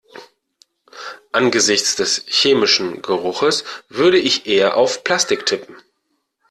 [1.31, 5.75] Angesichts des chemischen Geruchs würde ich eher auf Plastik tippen.